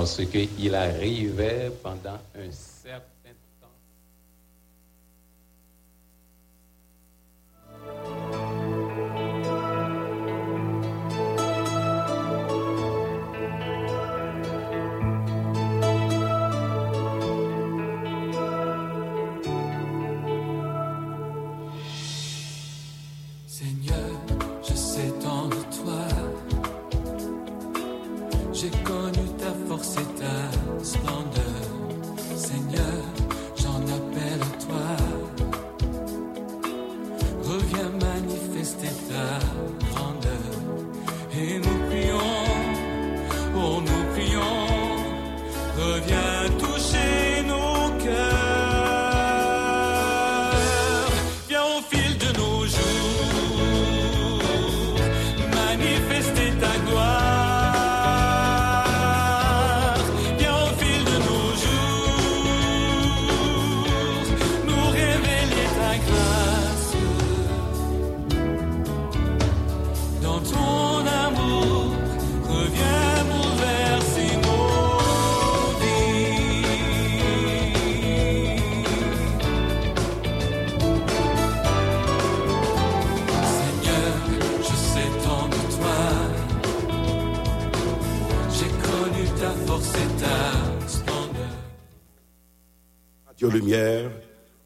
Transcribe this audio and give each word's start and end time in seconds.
parce 0.00 0.24
qu'il 0.24 0.74
arrivait 0.74 1.70
pendant 1.82 2.18
un 2.34 2.50
certain 2.50 3.19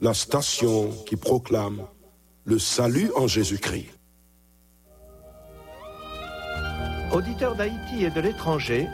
la 0.05 0.13
station 0.13 0.91
qui 1.07 1.17
proclame 1.17 1.81
le 2.45 2.59
salut 2.59 3.11
en 3.17 3.27
Jésus-Christ. 3.27 3.89
Auditeurs 7.11 7.57
d'Haïti 7.57 8.05
et 8.05 8.11
de 8.11 8.21
l'étranger, 8.21 8.87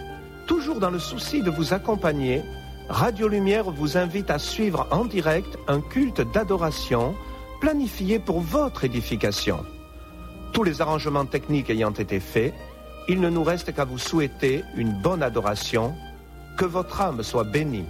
toujours 0.47 0.79
dans 0.79 0.91
le 0.91 1.01
souci 1.01 1.43
de 1.43 1.51
vous 1.51 1.75
accompagner, 1.75 2.43
Radio 2.89 3.27
Lumière 3.27 3.73
vous 3.73 3.97
invite 3.97 4.31
à 4.31 4.39
suivre 4.39 4.87
en 4.93 5.05
direct 5.05 5.59
un 5.67 5.81
culte 5.81 6.21
d'adoration 6.33 7.17
planifié 7.61 8.21
pour 8.21 8.39
votre 8.39 8.85
édification. 8.85 9.65
Tous 10.53 10.63
les 10.63 10.81
arrangements 10.81 11.27
techniques 11.27 11.71
ayant 11.71 11.91
été 11.91 12.21
faits, 12.21 12.55
il 13.09 13.21
ne 13.21 13.31
nous 13.31 13.43
reste 13.43 13.75
qu'à 13.75 13.85
vous 13.85 13.99
souhaiter 13.99 14.63
une 14.77 14.93
bonne 14.93 15.25
adoration, 15.25 15.93
que 16.57 16.67
votre 16.67 17.01
âme 17.01 17.25
soit 17.25 17.43
bénie. 17.43 17.87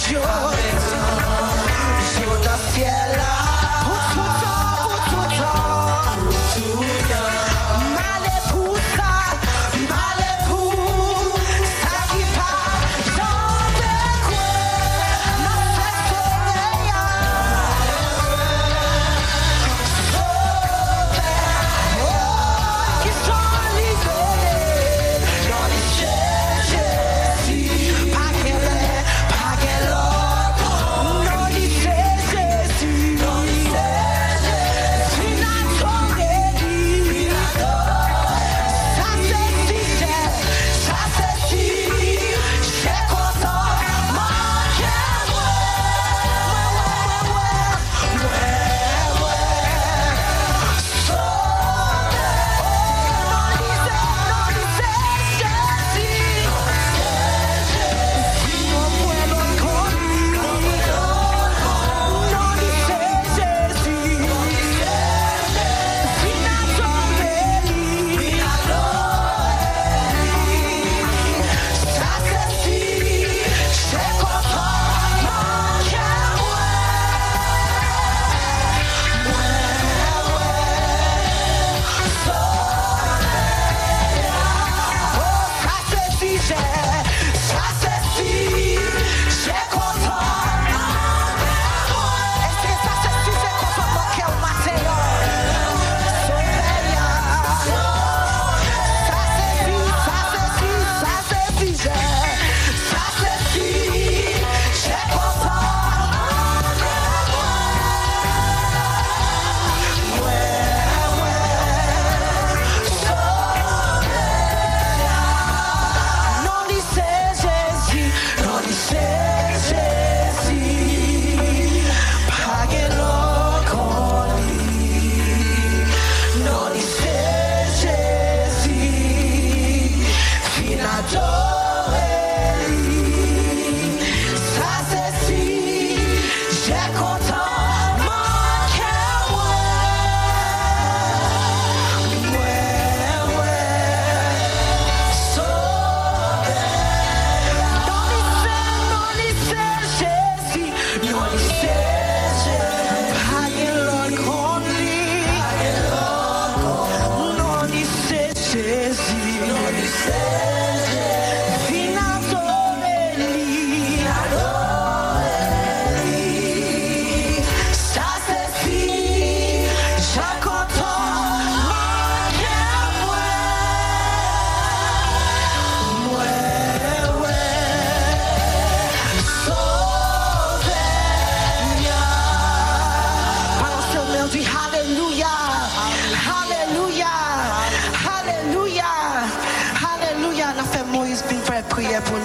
canción. 0.00 0.22
Soy 2.14 2.26
una 2.26 2.56
fiel. 2.56 3.49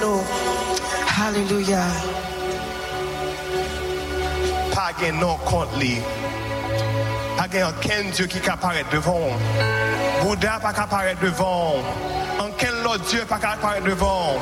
Nous. 0.01 0.21
Alléluia. 1.27 1.83
Pas 4.73 4.91
non 5.13 5.37
contre 5.45 5.77
lui. 5.79 6.01
Pas 7.37 7.45
aucun 7.45 8.09
Dieu 8.13 8.27
qui 8.27 8.49
apparaît 8.49 8.85
devant. 8.91 9.29
Bouddha 10.21 10.59
pas 10.61 10.69
apparaît 10.69 11.15
devant. 11.21 11.75
Aucun 12.39 12.85
autre 12.85 13.05
Dieu 13.05 13.23
pas 13.25 13.35
apparaît 13.35 13.81
devant. 13.81 14.35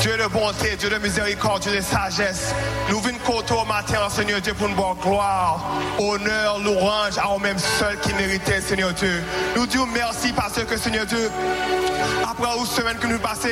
Dieu 0.00 0.16
de 0.16 0.26
bonté, 0.26 0.76
Dieu 0.76 0.90
de 0.90 0.98
miséricorde, 0.98 1.62
Dieu 1.62 1.76
de 1.76 1.80
sagesse. 1.80 2.54
Nous 2.88 3.00
venons 3.00 3.18
côté 3.24 3.54
au 3.54 3.64
matin, 3.64 4.08
Seigneur 4.08 4.40
Dieu, 4.40 4.54
pour 4.54 4.68
nous 4.68 4.76
voir 4.76 4.94
gloire, 4.96 5.64
honneur, 5.98 6.58
louange 6.58 7.18
à 7.18 7.32
nous-mêmes 7.32 7.58
seuls 7.58 7.98
qui 8.00 8.12
méritaient, 8.14 8.60
Seigneur 8.60 8.92
Dieu. 8.92 9.22
Nous 9.56 9.66
disons 9.66 9.86
merci 9.86 10.32
parce 10.32 10.62
que, 10.64 10.76
Seigneur 10.76 11.06
Dieu, 11.06 11.30
après 12.22 12.58
une 12.58 12.66
semaine 12.66 12.96
que 12.98 13.06
nous 13.06 13.18
passons 13.18 13.48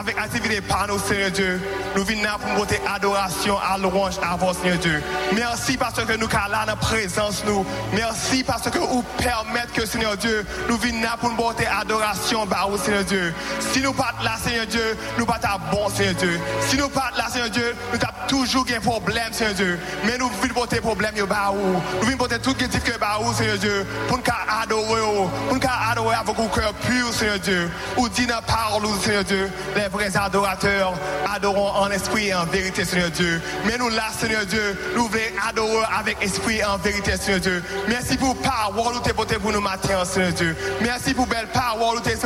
avec 0.00 0.18
activité 0.18 0.60
par 0.62 0.86
nous, 0.88 0.98
Seigneur 0.98 1.30
Dieu, 1.30 1.60
nous 1.94 2.04
venons 2.04 2.38
pour 2.40 2.54
porter 2.54 2.80
adoration 2.92 3.56
à 3.58 3.76
louange 3.76 4.14
à 4.22 4.36
vous, 4.36 4.54
Seigneur 4.54 4.78
Dieu. 4.78 5.02
Merci 5.34 5.76
parce 5.76 5.94
que 5.94 6.16
nous 6.16 6.28
sommes 6.30 6.50
là 6.50 6.64
la 6.66 6.76
présence, 6.76 7.44
nous. 7.46 7.66
Merci 7.92 8.42
parce 8.42 8.68
que 8.70 8.78
vous 8.78 9.04
permettez 9.18 9.80
que, 9.80 9.86
Seigneur 9.86 10.16
Dieu, 10.16 10.46
nous 10.68 10.78
venons 10.78 11.02
là 11.02 11.16
pour 11.20 11.34
porter 11.36 11.66
adoration 11.66 12.48
à 12.50 12.66
vous, 12.66 12.78
Seigneur 12.78 13.04
Dieu. 13.04 13.34
Si 13.60 13.80
nous 13.80 13.92
pas 13.92 14.14
là, 14.24 14.36
Seigneur 14.42 14.66
Dieu, 14.66 14.96
nous 15.18 15.26
pas 15.26 15.38
bon, 15.70 15.88
Seigneur 15.90 16.14
Dieu. 16.14 16.40
Si 16.62 16.76
nous 16.76 16.88
pas 16.88 17.10
là, 17.16 17.28
Seigneur 17.28 17.50
Dieu, 17.50 17.76
nous 17.92 17.98
toujours 18.28 18.64
des 18.64 18.80
problèmes, 18.80 19.32
Seigneur 19.32 19.54
Dieu. 19.54 19.78
Mais 20.04 20.18
nous 20.18 20.28
venons 20.28 20.54
porter 20.54 20.80
problème, 20.80 21.14
Nous 21.16 22.06
venons 22.06 22.16
porter 22.16 22.38
tout 22.38 22.50
ce 22.50 22.56
qui 22.56 22.64
est 22.64 23.34
Seigneur 23.34 23.58
Dieu, 23.58 23.86
pour 24.08 24.18
nous 24.18 24.24
adorer, 24.62 25.00
pour 25.48 25.56
nous 25.56 25.60
adorer 25.90 26.16
avec 26.16 26.38
un 26.38 26.48
cœur 26.48 26.72
pur, 26.74 27.12
Seigneur 27.12 27.38
Dieu. 27.38 27.70
Ou 27.96 28.08
dit 28.08 28.26
dans 28.26 28.42
parole, 28.42 28.82
Seigneur 29.02 29.24
Dieu, 29.24 29.50
les 29.76 29.88
vrais 29.88 30.16
adorateurs 30.16 30.94
adorons 31.34 31.70
en 31.70 31.90
esprit 31.90 32.28
et 32.28 32.34
en 32.34 32.44
vérité, 32.44 32.84
Seigneur 32.84 33.10
Dieu. 33.10 33.40
Mais 33.66 33.78
nous 33.78 33.88
là, 33.88 34.04
Seigneur 34.18 34.44
Dieu, 34.46 34.78
nous 34.96 35.06
voulons 35.06 35.20
adorer 35.48 35.86
avec 35.98 36.22
esprit 36.22 36.58
et 36.58 36.64
en 36.64 36.78
vérité, 36.78 37.16
Seigneur 37.16 37.40
Dieu. 37.40 37.62
Merci 37.88 38.16
pour 38.16 38.36
parole, 38.36 38.94
nous 38.94 39.00
t'es 39.00 39.38
pour 39.38 39.52
nous 39.52 39.60
matin, 39.60 40.04
Seigneur 40.04 40.32
Dieu. 40.32 40.56
Merci 40.80 41.14
pour 41.14 41.26
belle 41.26 41.48
parole, 41.52 41.96
nous 41.96 42.00
t'es 42.00 42.16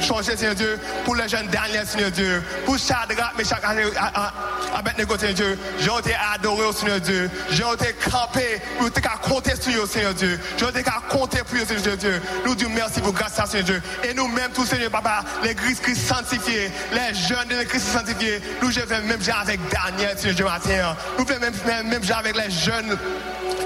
changer, 0.00 0.36
Seigneur 0.36 0.54
Dieu, 0.54 0.80
pour 1.04 1.16
les 1.16 1.28
jeunes 1.28 1.48
Daniel, 1.48 1.86
Seigneur 1.86 2.10
Dieu. 2.10 2.42
Pour 2.64 2.78
Shadrach, 2.78 3.32
mais 3.36 3.44
chaque 3.44 3.64
année, 3.64 3.84
Abednego, 4.74 5.16
Dieu. 5.34 5.58
J'ai 5.78 5.98
été 5.98 6.16
adoré, 6.34 6.72
Seigneur 6.72 7.00
Dieu. 7.00 7.30
J'ai 7.50 7.64
été 7.74 7.94
campé, 8.10 8.60
pour 8.78 8.90
te 8.90 9.00
compter 9.22 9.52
sur 9.60 9.86
Seigneur 9.86 10.14
Dieu. 10.14 10.38
J'ai 10.56 10.68
été 10.68 10.82
compter 11.08 11.38
pour 11.38 11.58
Seigneur 11.66 11.96
Dieu. 11.96 12.22
Nous 12.44 12.54
disons 12.54 12.70
merci 12.70 13.00
pour 13.00 13.12
grâce 13.12 13.38
à 13.38 13.46
Seigneur 13.46 13.66
Dieu. 13.66 13.82
Et 14.04 14.14
nous-mêmes, 14.14 14.50
tous, 14.52 14.66
Seigneur 14.66 14.90
Papa, 14.90 15.24
l'église 15.42 15.80
Christ 15.80 16.06
sanctifiée, 16.06 16.70
les 16.92 17.14
jeunes 17.14 17.48
de 17.48 17.56
l'église 17.56 17.82
sanctifiée, 17.82 18.40
nous, 18.62 18.70
je 18.70 18.80
fais 18.80 19.00
même 19.02 19.22
genre 19.22 19.40
avec 19.40 19.60
Daniel, 19.68 20.18
Seigneur 20.18 20.34
Dieu, 20.36 20.44
matin. 20.44 20.96
Nous 21.18 21.26
faisons 21.26 21.40
même, 21.40 21.54
même, 21.66 21.88
même 21.88 22.04
genre 22.04 22.18
avec 22.18 22.36
les 22.36 22.50
jeunes 22.50 22.96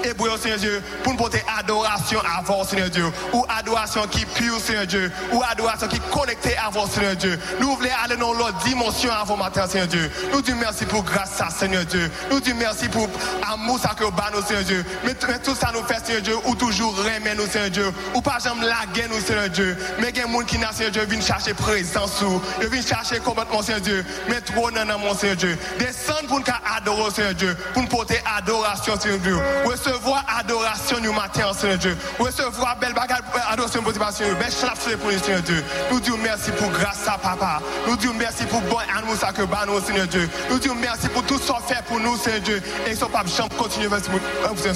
hébreux, 0.03 0.37
Seigneur 0.37 0.59
Dieu, 0.59 0.83
pour 1.03 1.13
nous 1.13 1.17
porter 1.17 1.43
adoration 1.57 2.19
vous, 2.45 2.67
Seigneur 2.67 2.89
Dieu. 2.89 3.05
Ou 3.33 3.45
adoration 3.49 4.07
qui 4.07 4.25
pure, 4.25 4.59
Seigneur 4.59 4.85
Dieu. 4.87 5.11
Ou 5.31 5.41
adoration 5.49 5.87
qui 5.87 5.99
connectée 6.11 6.55
vous, 6.71 6.87
Seigneur 6.87 7.15
Dieu. 7.15 7.39
Nous 7.59 7.75
voulons 7.75 7.89
aller 8.03 8.15
dans 8.15 8.33
l'autre 8.33 8.57
dimension 8.65 9.11
avant 9.11 9.37
matin, 9.37 9.67
Seigneur 9.67 9.87
Dieu. 9.87 10.11
Nous 10.31 10.41
disons 10.41 10.57
merci 10.59 10.85
pour 10.85 11.03
grâce 11.03 11.39
à 11.41 11.49
Seigneur 11.49 11.85
Dieu. 11.85 12.09
Nous 12.31 12.39
disons 12.39 12.57
merci 12.57 12.87
pour 12.89 13.07
amour 13.51 13.79
ça 13.79 13.89
que 13.97 14.03
nous 14.03 14.41
Seigneur 14.45 14.63
Dieu. 14.63 14.85
Mais, 15.05 15.13
tout 15.13 15.55
ça 15.55 15.71
nous 15.73 15.83
fait, 15.83 16.05
Seigneur 16.05 16.21
Dieu, 16.21 16.35
ou 16.45 16.55
toujours 16.55 16.95
remet 16.97 17.35
nous, 17.35 17.47
Seigneur 17.47 17.69
Dieu. 17.69 17.93
Ou 18.13 18.21
pas 18.21 18.39
jamais 18.43 18.65
laguer 18.65 19.07
nous, 19.09 19.19
Seigneur 19.19 19.49
Dieu. 19.49 19.77
Mais 19.99 20.09
il 20.09 20.17
y 20.17 20.21
a 20.21 20.25
des 20.25 20.31
gens 20.33 20.39
qui, 20.41 20.57
Seigneur 20.73 20.91
Dieu, 20.91 21.03
viennent 21.05 21.21
chercher 21.21 21.53
présence 21.53 22.17
ils 22.61 22.67
viennent 22.67 22.85
chercher 22.85 23.19
complètement, 23.19 23.61
Seigneur 23.61 23.81
Dieu. 23.81 24.05
Mais 24.27 24.41
trop 24.41 24.71
dans 24.71 24.99
mon 24.99 25.15
Seigneur 25.15 25.37
Dieu. 25.37 25.57
Descendre 25.79 26.27
pour 26.27 26.39
nous 26.39 26.45
adorer, 26.75 27.11
Seigneur 27.11 27.33
Dieu. 27.33 27.57
Pour 27.73 27.83
nous 27.83 27.87
porter 27.87 28.19
adoration, 28.37 28.99
Seigneur 28.99 29.19
Dieu. 29.19 29.37
Recevoir 29.77 30.25
adoration 30.39 30.99
du 30.99 31.09
matin, 31.09 31.53
Seigneur 31.53 31.77
Dieu. 31.77 31.97
Recevoir 32.17 32.77
belle 32.77 32.93
bagarre, 32.93 33.21
adoration, 33.49 33.81
motivation, 33.83 34.25
belle 34.39 34.51
chlap 34.51 34.77
pour 34.99 35.11
nous, 35.11 35.19
Seigneur 35.19 35.41
Dieu. 35.41 35.63
Nous 35.91 35.99
disons 35.99 36.17
merci 36.17 36.51
pour 36.51 36.69
grâce 36.71 37.07
à 37.07 37.17
papa. 37.17 37.61
Nous 37.87 37.95
disons 37.95 38.13
merci 38.15 38.45
pour 38.45 38.61
bon 38.61 38.77
amour 38.97 39.15
que 39.19 39.65
nous, 39.67 39.79
Seigneur 39.85 40.07
Dieu. 40.07 40.27
Nous 40.49 40.57
disons 40.57 40.75
merci 40.75 41.07
pour 41.09 41.23
tout 41.23 41.37
ce 41.37 41.51
qu'on 41.51 41.59
fait 41.59 41.83
pour 41.85 41.99
nous, 41.99 42.17
Seigneur 42.17 42.41
Dieu. 42.41 42.61
Et 42.87 42.91
ils 42.91 42.97
sont 42.97 43.07
pas 43.07 43.23
jamais 43.25 43.49
continuer 43.55 43.87
à 43.87 44.47
vous 44.49 44.67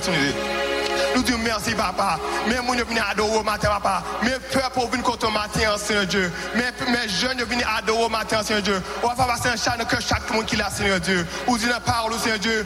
nous 1.15 1.23
disons 1.23 1.39
merci, 1.39 1.73
papa. 1.73 2.17
Mais 2.47 2.55
nous 2.55 2.85
venons 2.85 3.01
adorer 3.09 3.37
au 3.37 3.43
matin, 3.43 3.69
papa. 3.69 4.03
Peur 4.51 4.71
pour 4.71 4.89
venir 4.89 5.03
contre 5.03 5.27
au 5.27 5.31
matin, 5.31 5.77
Seigneur 5.77 6.05
Dieu. 6.05 6.31
Mes 6.55 7.09
jeunes 7.09 7.43
viennent 7.43 7.65
adorer 7.77 8.05
au 8.05 8.09
matin, 8.09 8.43
Seigneur 8.43 8.63
Dieu. 8.63 8.81
On 9.03 9.07
va 9.07 9.25
passer 9.25 9.49
un 9.49 9.57
chant 9.57 9.83
que 9.83 10.01
chaque 10.01 10.29
monde 10.31 10.45
qui 10.45 10.55
l'a, 10.55 10.69
Seigneur 10.69 10.99
Dieu. 10.99 11.25
Ou 11.47 11.57
dit 11.57 11.67
la 11.67 11.79
parole, 11.79 12.13
Seigneur 12.19 12.39
Dieu. 12.39 12.65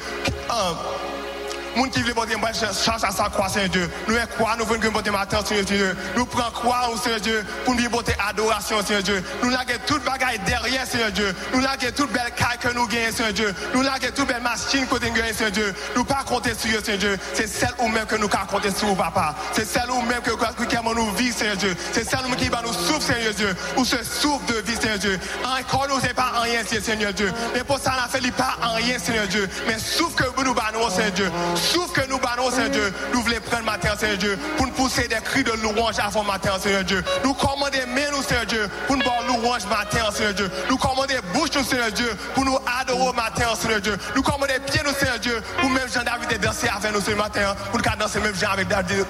Qui 1.96 2.02
veut 2.02 2.14
porter 2.14 2.34
une 2.34 2.42
chance 2.74 3.06
à 3.06 3.12
sa 3.12 3.30
croix, 3.30 3.48
Seigneur 3.48 3.70
Dieu. 3.70 3.90
Nous 4.10 4.16
quoi, 4.38 4.56
nous 4.58 4.66
venons 4.66 4.92
porter 4.92 5.12
matin, 5.12 5.40
Seigneur 5.46 5.64
Dieu. 5.64 5.96
Nous 6.18 6.26
prenons 6.26 6.52
croix, 6.52 6.90
Seigneur 7.02 7.22
Dieu, 7.22 7.46
pour 7.64 7.74
nous 7.74 7.90
porter 7.90 8.14
adoration, 8.28 8.84
Seigneur 8.86 9.04
Dieu. 9.04 9.24
Nous 9.42 9.50
laguons 9.50 9.74
toute 9.86 10.04
bagaille 10.04 10.40
derrière, 10.40 10.86
Seigneur 10.86 11.12
Dieu. 11.12 11.34
Nous 11.54 11.62
laguons 11.62 11.88
toute 11.96 12.12
belle 12.12 12.34
caille 12.36 12.58
que 12.60 12.74
nous 12.74 12.86
gagnons, 12.88 13.16
Seigneur 13.16 13.32
Dieu. 13.32 13.56
Nous 13.74 13.82
laguons 13.82 14.08
toute 14.14 14.28
belle 14.28 14.42
machine 14.42 14.86
que 14.88 14.94
nous 14.96 15.14
gagnons, 15.14 15.34
Seigneur 15.34 15.52
Dieu. 15.52 15.74
Nous 15.96 16.04
pas 16.04 16.24
compter 16.26 16.54
sur 16.54 16.70
Dieu, 16.70 16.82
Seigneur 16.84 17.00
Dieu. 17.00 17.20
C'est 17.34 17.48
celle 17.48 17.74
ou 17.80 17.88
même 17.88 18.06
que 18.06 18.16
nous 18.16 18.28
pouvons 18.28 18.46
compter 18.46 18.72
sur 18.72 18.94
papa. 18.98 19.34
C'est 19.54 19.66
celle 19.66 19.90
ou 19.90 20.02
même 20.02 20.22
que 20.22 20.32
nous 20.32 20.96
nous 20.96 21.12
vie, 21.12 21.32
Seigneur 21.32 21.56
Dieu. 21.56 21.76
C'est 21.94 22.04
celle 22.04 22.20
qui 22.36 22.50
va 22.50 22.62
nous 22.62 22.74
souffre, 22.74 23.02
Seigneur 23.04 23.34
Dieu. 23.34 23.56
Ou 23.78 23.86
se 23.86 24.04
souffre 24.04 24.46
de 24.48 24.56
vie, 24.56 24.76
Seigneur 24.76 24.98
Dieu. 24.98 25.18
Encore 25.46 25.88
nous, 25.88 26.00
c'est 26.02 26.14
pas 26.14 26.32
rien, 26.42 26.62
Seigneur 26.66 27.14
Dieu. 27.14 27.32
Mais 27.54 27.64
pour 27.64 27.80
ça, 27.80 27.94
a 28.04 28.10
fait 28.10 28.32
pas 28.32 28.58
rien, 28.76 29.00
Seigneur 29.00 29.28
Dieu. 29.28 29.48
Mais 29.68 29.80
souffre 29.80 30.16
que 30.16 30.44
nous 30.44 30.54
nous 30.54 30.90
Seigneur 30.90 31.12
Dieu. 31.12 31.32
Souffre 31.66 31.94
que 31.94 32.08
nous 32.08 32.20
bannons, 32.20 32.52
Seigneur 32.52 32.70
Dieu. 32.70 32.94
Nous 33.14 33.22
voulons 33.22 33.42
prendre 33.42 33.64
matin, 33.64 33.96
Seigneur 33.98 34.18
Dieu, 34.18 34.38
pour 34.58 34.68
nous 34.68 34.74
pousser 34.74 35.08
des 35.08 35.16
cris 35.16 35.44
de 35.44 35.52
louange 35.64 35.98
avant 36.00 36.24
matin, 36.24 36.52
Seigneur 36.60 36.84
Dieu. 36.84 37.04
Nous 37.24 37.34
commander 37.34 37.86
main, 37.88 38.12
nous, 38.12 38.22
Seigneur 38.22 38.46
Dieu, 38.46 38.70
pour 38.86 38.98
nous 38.98 39.04
voir 39.26 39.42
louange 39.42 39.66
matin, 39.66 40.12
Seigneur 40.12 40.34
Dieu. 40.34 40.52
Nous 40.70 40.78
commander 40.78 41.20
bouche, 41.34 41.50
nous, 41.56 41.64
Seigneur 41.64 41.92
Dieu, 41.92 42.10
pour 42.34 42.46
nous 42.46 42.58
adorer 42.80 43.14
matin, 43.16 43.48
Seigneur 43.60 43.82
Dieu. 43.82 43.98
Nous 44.16 44.22
commander 44.22 44.60
pieds, 44.66 44.82
nous, 44.86 44.94
Seigneur 44.94 45.20
Dieu, 45.20 45.42
pour 45.60 45.70
même 45.70 45.88
Jean-David 45.92 46.40
danser 46.42 46.68
avec 46.68 46.94
nous 46.94 47.02
ce 47.02 47.12
matin, 47.12 47.56
pour 47.72 47.80
nous 47.80 47.98
danser 48.00 48.20
même 48.20 48.36
Jean 48.36 48.52
avec 48.52 48.68
David, 48.68 49.06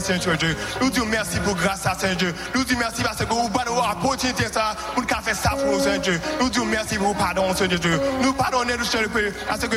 Seigneur 0.00 0.36
Dieu. 0.36 0.56
Nous 0.80 0.90
disons 0.90 1.06
merci 1.06 1.38
pour 1.40 1.54
grâce 1.54 1.86
à 1.86 1.94
Seigneur 1.94 2.16
Dieu. 2.16 2.34
Nous 2.54 2.64
disons 2.64 2.78
merci 2.78 3.02
parce 3.02 3.16
que 3.16 3.24
vous 3.24 3.50
avez 3.58 3.70
opportunité 3.70 4.44
ça, 4.52 4.76
pour 4.94 5.02
nous 5.02 5.08
faire 5.08 5.36
ça 5.36 5.50
pour 5.50 5.72
nous, 5.72 5.80
Seigneur 5.80 6.00
Dieu. 6.00 6.20
Nous 6.40 6.48
disons 6.48 6.66
merci 6.66 6.96
pour 6.96 7.14
pardon, 7.16 7.54
Seigneur 7.54 7.80
Dieu. 7.80 8.00
Nous 8.22 8.32
pardonnons, 8.32 8.76
nous, 8.78 8.84
Seigneur 8.84 9.08
Dieu, 9.08 9.34
parce 9.48 9.60
que 9.60 9.76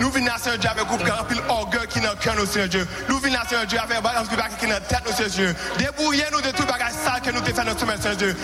nous 0.00 0.10
venons, 0.10 0.30
Seigneur 0.38 0.58
Dieu, 0.58 0.70
avec 0.70 0.86
vous, 0.86 0.96
rempli 0.96 1.40
orgueil 1.48 1.86
qui 1.88 2.00
n'a 2.00 2.14
qu'un, 2.14 2.34
nous, 2.34 2.46
Seigneur 2.46 2.68
Dieu. 2.68 2.86
Nous 3.08 3.18
venons, 3.18 3.38
Seigneur 3.48 3.66
Dieu, 3.66 3.78
avec 3.78 3.96
un 3.98 4.56
qui 4.56 4.66
n'a 4.66 4.80
tête, 4.80 5.02
nous, 5.06 5.12
Seigneur 5.12 5.30
Dieu. 5.30 5.56
Débrouillez-nous 5.78 6.40
de 6.40 6.50
tout 6.50 6.64
bagage 6.64 6.92
sale 7.04 7.20
que 7.22 7.30
nous 7.30 7.40
semaine, 7.78 8.00
Seigneur 8.00 8.16
Dieu. 8.16 8.36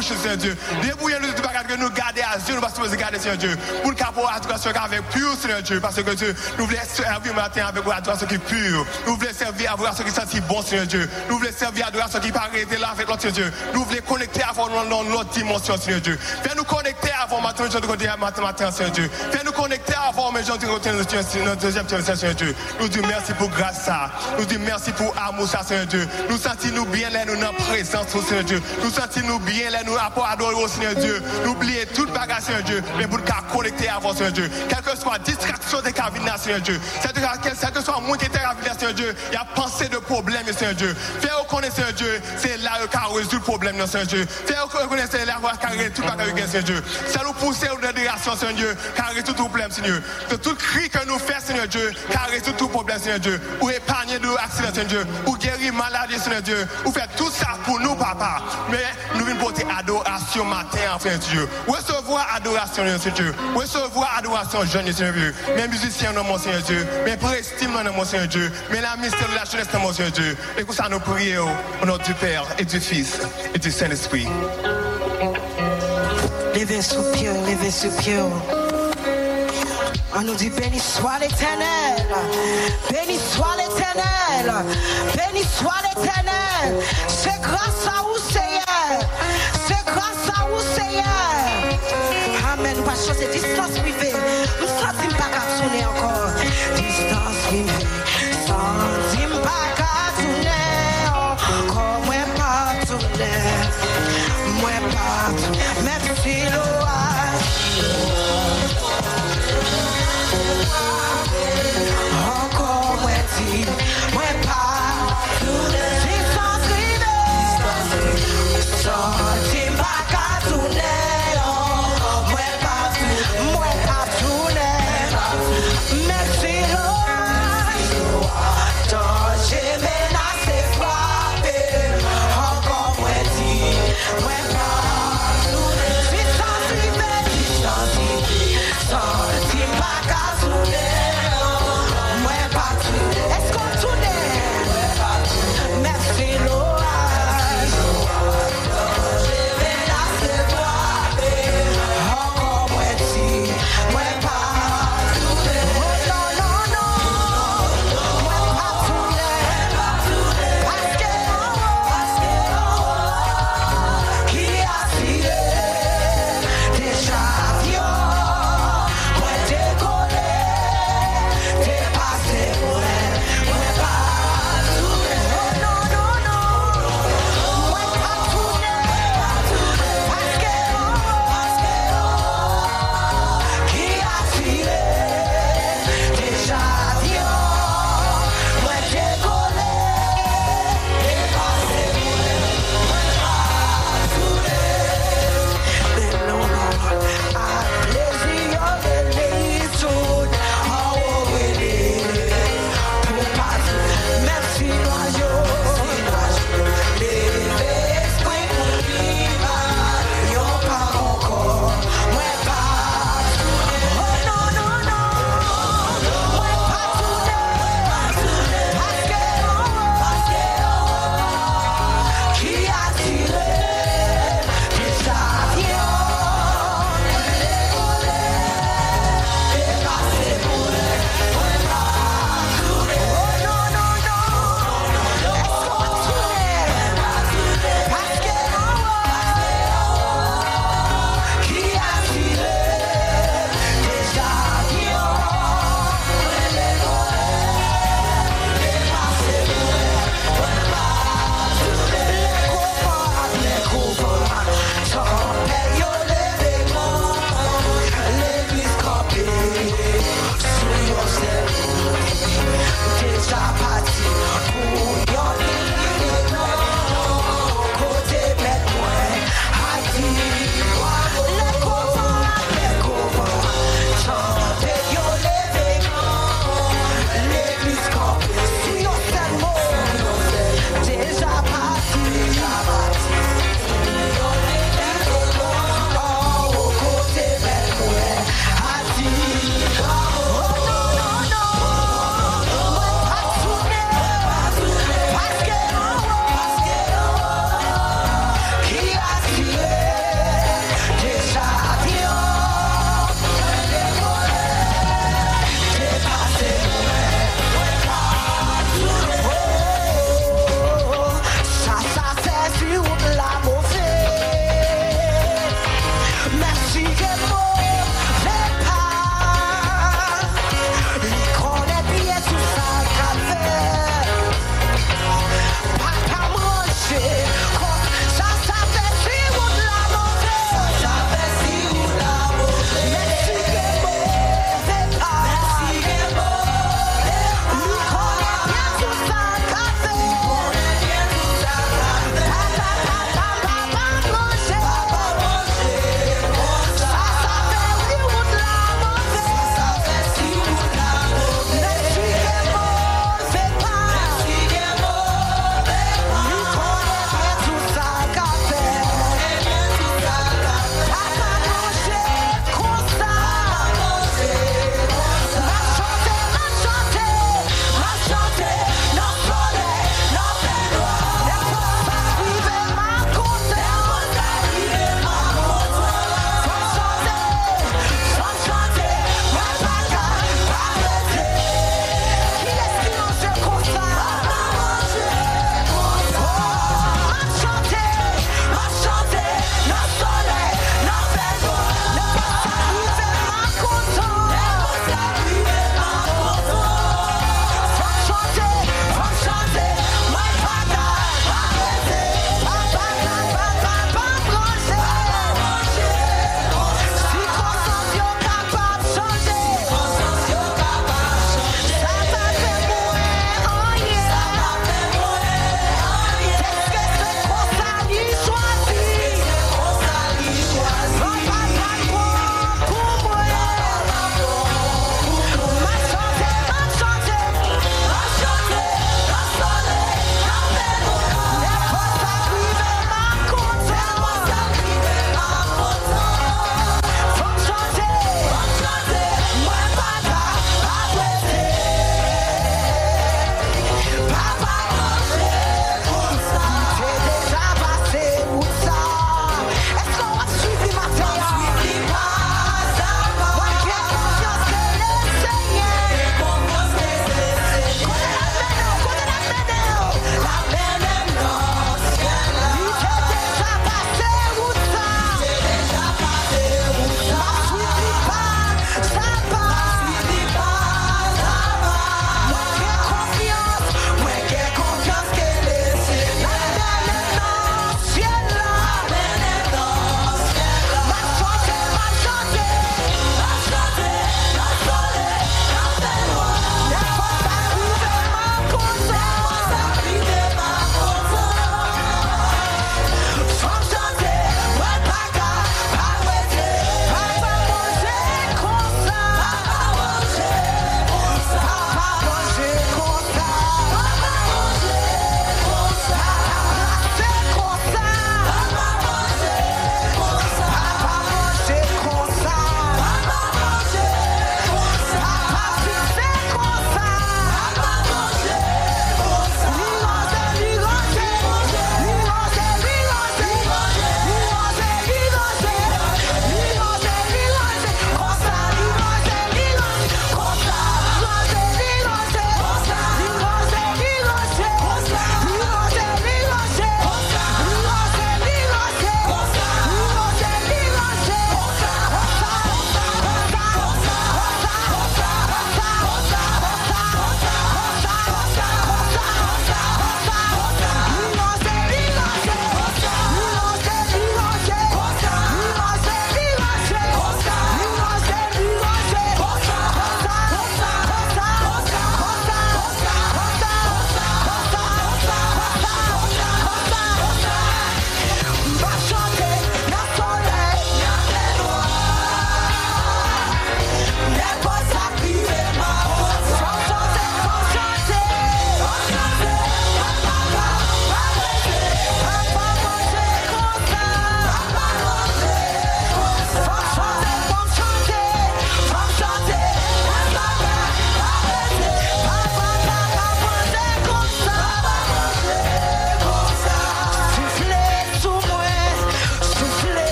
Bouche, 0.00 0.18
Seigneur 0.18 0.36
Dieu. 0.36 0.56
Débrouillez-nous 0.82 1.28
de 1.28 1.32
tout 1.32 1.42
bagage 1.42 1.66
que 1.66 1.76
nous 1.76 1.90
garder 1.90 2.22
à 2.22 2.38
Dieu, 2.38 2.54
nous 2.54 2.60
pas 2.60 2.70
supposé 2.70 2.96
garder, 2.96 3.18
Seigneur 3.18 3.36
Dieu. 3.36 3.56
Pour 3.82 3.92
nous 3.92 4.28
adoration 4.28 4.70
avec 4.70 5.08
pur, 5.10 5.34
Seigneur 5.40 5.62
Dieu. 5.62 5.80
Parce 5.80 5.96
que 5.96 6.14
Dieu, 6.14 6.34
nous 6.58 6.66
voulons 6.66 6.78
servir 6.92 7.34
matin 7.34 7.66
avec 7.66 7.84
vous 7.84 7.90
adoration 7.90 8.26
qui 8.26 8.34
est 8.34 8.38
pure. 8.38 8.86
Nous 9.06 9.16
voulons 9.16 9.32
servir 9.36 9.74
adoration 9.74 10.04
qui 10.04 10.10
sentit 10.10 10.40
bon, 10.40 10.62
Seigneur 10.62 10.86
Dieu. 10.86 11.08
Nous 11.28 11.38
voulons 11.38 11.50
servir 11.56 11.84
à 11.84 11.88
adoration 11.88 12.20
qui 12.20 12.32
paraît 12.32 12.66
là 12.78 12.88
avec 12.92 13.08
l'autre, 13.08 13.22
Seigneur 13.22 13.50
Dieu. 13.50 13.52
Nous 13.74 13.84
voulons 13.84 14.02
connecter 14.06 14.40
dans 14.56 15.02
l'autre 15.02 15.30
dimension, 15.30 15.76
Seigneur 15.76 16.00
Dieu. 16.00 16.18
Fais-nous 16.42 16.64
connecter 16.64 17.10
vous 17.30 17.40
matin, 17.40 17.64
matin, 18.18 18.42
matin, 18.42 18.70
Seigneur 18.70 18.92
Dieu. 18.92 19.10
Fais-nous 19.30 19.52
connecter 19.52 19.94
à 19.94 20.10
vous, 20.12 20.32
mes 20.32 20.42
gens, 20.42 20.54
notre 20.54 21.60
deuxième 21.60 21.88
Seigneur 21.88 22.34
Dieu. 22.34 22.54
Nous 22.80 22.88
disons 22.88 23.06
merci 23.06 23.32
pour 23.34 23.48
grâce 23.50 23.84
ça. 23.84 24.10
Nous 24.38 24.44
disons 24.44 24.62
merci 24.64 24.90
pour 24.92 25.14
amour 25.16 25.46
ça, 25.46 25.62
Seigneur 25.62 25.86
Dieu. 25.86 26.08
Nous 26.28 26.36
sentons-nous 26.36 26.86
bien 26.86 27.10
là, 27.10 27.24
nous 27.24 27.36
dans 27.36 27.52
présence, 27.52 28.08
Seigneur 28.08 28.44
Dieu. 28.44 28.62
Nous 28.82 28.90
sentons-nous 28.90 29.38
bien 29.40 29.70
là, 29.70 29.78
nous 29.86 29.89
adorer 29.98 30.54
au 30.54 30.68
Seigneur 30.68 30.94
Dieu. 30.94 31.22
N'oubliez 31.44 31.86
toute 31.86 32.12
bagage, 32.12 32.42
Seigneur 32.42 32.62
Dieu, 32.62 32.82
mais 32.96 33.06
pour 33.06 33.18
nous 33.18 33.24
connecter 33.52 33.88
à 33.88 33.98
vous, 33.98 34.14
Seigneur 34.14 34.32
Dieu. 34.32 34.50
Quelle 34.68 34.82
que 34.82 34.96
soit 34.98 35.18
distraction 35.18 35.80
des 35.80 35.92
cabines, 35.92 36.30
Seigneur 36.36 36.60
Dieu. 36.60 36.80
Quel 37.02 37.72
que 37.72 37.80
soit 37.82 38.00
moins 38.00 38.16
qui 38.16 38.26
était 38.26 38.38
cabine, 38.38 38.72
Seigneur 38.78 38.94
Dieu, 38.94 39.14
il 39.30 39.34
y 39.34 39.36
a 39.36 39.44
pensé 39.54 39.88
de 39.88 39.98
problème, 39.98 40.46
Seigneur 40.46 40.74
Dieu. 40.74 40.94
Fais 41.20 41.30
reconnaître, 41.30 41.76
Seigneur 41.76 41.92
Dieu, 41.92 42.20
c'est 42.38 42.56
là 42.58 42.72
qu'on 42.92 43.14
résout 43.14 43.36
le 43.36 43.40
problème, 43.40 43.86
Seigneur 43.86 44.06
Dieu. 44.06 44.26
Fais 44.46 44.58
reconnaître, 44.58 45.08
c'est 45.10 45.24
là 45.24 45.34
qu'on 45.40 45.68
résout 45.68 45.90
tout 45.94 46.02
bagage, 46.02 46.46
Seigneur 46.46 46.62
Dieu. 46.62 46.84
Ça 47.06 47.20
nous 47.24 47.32
pousse 47.32 47.60
aux 47.60 47.92
direction, 47.92 48.36
Seigneur 48.36 48.56
Dieu, 48.56 48.76
car 48.96 49.08
résout 49.08 49.32
tout 49.32 49.34
problème, 49.34 49.70
Seigneur. 49.70 50.00
De 50.30 50.36
tout 50.36 50.54
cri 50.54 50.88
que 50.88 51.04
nous 51.06 51.18
faisons, 51.18 51.46
Seigneur 51.46 51.68
Dieu, 51.68 51.92
car 52.10 52.28
résout 52.28 52.52
tout 52.52 52.68
problème, 52.68 52.98
Seigneur 52.98 53.20
Dieu. 53.20 53.40
Ou 53.60 53.70
épargner 53.70 54.18
de 54.18 54.28
accidents, 54.28 54.74
Seigneur 54.74 54.86
Dieu. 54.86 55.06
Ou 55.26 55.36
guérir 55.36 55.72
maladie, 55.72 56.18
Seigneur 56.18 56.42
Dieu. 56.42 56.68
Ou 56.84 56.92
faire 56.92 57.08
tout 57.16 57.30
ça 57.30 57.58
pour 57.64 57.80
nous, 57.80 57.94
papa. 57.94 58.42
Mais 58.70 58.84
nous 59.14 59.24
venons 59.24 59.40
porter 59.40 59.64
adoration 59.80 60.44
matin, 60.44 60.78
Seigneur 61.00 61.18
Dieu. 61.18 61.48
Recevoir 61.66 62.26
adoration, 62.34 62.84
Seigneur 62.84 63.14
Dieu. 63.14 63.34
Recevoir 63.54 64.18
adoration, 64.18 64.64
jeune, 64.64 64.92
Seigneur 64.92 65.14
Dieu. 65.14 65.34
Mes 65.56 65.68
musiciens, 65.68 66.12
non, 66.12 66.24
mon 66.24 66.38
Seigneur 66.38 66.62
Dieu. 66.62 66.86
Mes 67.04 67.16
prestime, 67.16 67.70
non, 67.72 67.92
mon 67.92 68.04
Seigneur 68.04 68.28
Dieu. 68.28 68.52
Mais 68.70 68.80
la 68.80 68.96
mystère 68.96 69.28
de 69.28 69.34
la 69.34 69.44
jeunesse, 69.44 69.68
mon 69.80 69.92
Seigneur 69.92 70.12
Dieu. 70.12 70.36
Et 70.58 70.64
pour 70.64 70.74
ça, 70.74 70.88
nous 70.90 71.00
prions 71.00 71.48
au 71.82 71.86
nom 71.86 71.96
du 71.96 72.14
Père 72.14 72.44
et 72.58 72.64
du 72.64 72.80
Fils 72.80 73.20
et 73.54 73.58
du 73.58 73.70
Saint-Esprit. 73.70 74.28
Levez 76.54 76.82
sous 76.82 77.02
levez 77.02 77.70
sous. 77.70 78.59
On 80.12 80.22
nous 80.22 80.34
dit 80.34 80.50
béni 80.50 80.78
soit 80.78 81.18
l'éternel, 81.20 82.06
béni 82.90 83.16
soit 83.16 83.56
l'éternel, 83.56 84.64
béni 85.16 85.44
soit 85.44 85.72
l'éternel. 85.88 86.82
C'est 87.06 87.40
grâce 87.40 87.86
à 87.86 88.02
vous, 88.02 88.18
Seigneur, 88.18 89.00
c'est 89.66 89.84
grâce 89.86 90.28
à 90.36 90.46
vous, 90.48 90.60
Seigneur. 90.74 91.04
Amen. 92.52 92.76
Parce 92.84 93.06
que 93.06 93.14
c'est 93.14 93.30
distance 93.30 93.78
privée. 93.78 94.12
Nous 94.58 94.66
ne 94.66 94.70
sentons 94.70 95.16
pas 95.16 95.30
encore. 95.86 96.30
Distance 96.76 97.46
privée. 97.46 97.89